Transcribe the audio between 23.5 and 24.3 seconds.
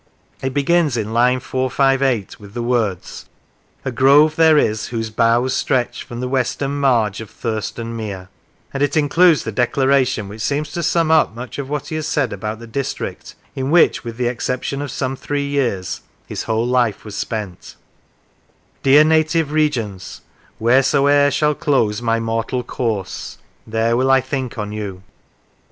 there will I